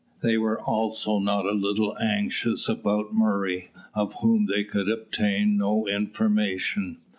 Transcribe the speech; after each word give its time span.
They 0.23 0.35
were 0.35 0.59
also 0.59 1.19
not 1.19 1.45
a 1.45 1.51
little 1.51 1.95
anxious 2.01 2.67
about 2.67 3.13
Murray, 3.13 3.69
of 3.93 4.15
whom 4.21 4.47
they 4.47 4.63
could 4.63 4.89
obtain 4.89 5.57
no 5.57 5.85
information. 5.87 6.97